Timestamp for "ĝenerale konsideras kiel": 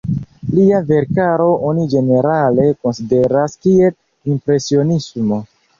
1.93-3.97